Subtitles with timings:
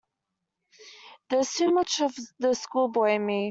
[1.29, 3.39] There's too much of the schoolboy in me.